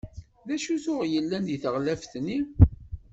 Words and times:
D 0.47 0.49
acu 0.55 0.75
tuɣ 0.83 1.01
yellan 1.11 1.43
deg 1.45 1.59
teɣlaft-nni? 1.63 2.39